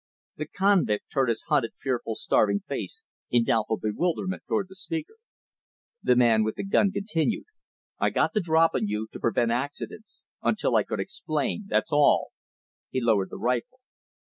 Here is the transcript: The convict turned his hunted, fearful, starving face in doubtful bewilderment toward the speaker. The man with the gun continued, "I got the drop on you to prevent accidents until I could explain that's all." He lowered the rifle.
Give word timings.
The 0.37 0.47
convict 0.47 1.11
turned 1.11 1.29
his 1.29 1.43
hunted, 1.43 1.73
fearful, 1.79 2.15
starving 2.15 2.61
face 2.67 3.03
in 3.29 3.43
doubtful 3.43 3.77
bewilderment 3.77 4.41
toward 4.47 4.67
the 4.67 4.73
speaker. 4.73 5.13
The 6.01 6.15
man 6.15 6.43
with 6.43 6.55
the 6.55 6.63
gun 6.63 6.89
continued, 6.91 7.45
"I 7.99 8.09
got 8.09 8.33
the 8.33 8.41
drop 8.41 8.71
on 8.73 8.87
you 8.87 9.09
to 9.11 9.19
prevent 9.19 9.51
accidents 9.51 10.25
until 10.41 10.75
I 10.75 10.81
could 10.81 10.99
explain 10.99 11.65
that's 11.67 11.91
all." 11.93 12.31
He 12.89 12.99
lowered 12.99 13.29
the 13.29 13.37
rifle. 13.37 13.79